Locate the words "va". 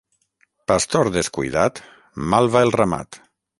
2.57-2.67